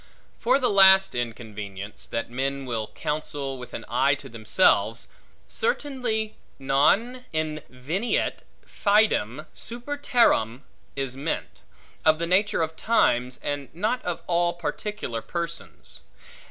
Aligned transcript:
For 0.39 0.57
the 0.57 0.71
last 0.71 1.13
inconvenience, 1.13 2.07
that 2.07 2.31
men 2.31 2.65
will 2.65 2.87
counsel, 2.87 3.59
with 3.59 3.75
an 3.75 3.85
eye 3.87 4.15
to 4.15 4.29
themselves; 4.29 5.09
certainly, 5.47 6.33
non 6.57 7.25
inveniet 7.31 8.39
fidem 8.65 9.45
super 9.53 9.97
terram 9.97 10.63
is 10.95 11.15
meant, 11.15 11.61
of 12.03 12.17
the 12.17 12.25
nature 12.25 12.63
of 12.63 12.75
times, 12.75 13.39
and 13.43 13.69
not 13.75 14.03
of 14.03 14.23
all 14.25 14.53
particular 14.53 15.21
persons. 15.21 16.01